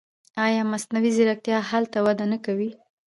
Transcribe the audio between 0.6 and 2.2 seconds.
مصنوعي ځیرکتیا هلته